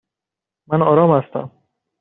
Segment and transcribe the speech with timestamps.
[0.67, 1.51] من آرام هستم.